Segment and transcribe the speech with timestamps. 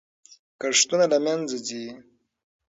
[0.61, 1.85] کښتونه له منځه ځي.